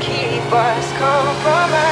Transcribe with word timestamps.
keep 0.00 0.52
us 0.52 0.92
compromised. 0.92 1.85